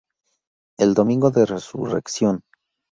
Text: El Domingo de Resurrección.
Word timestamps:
El 0.79 0.95
Domingo 0.95 1.29
de 1.29 1.45
Resurrección. 1.45 2.41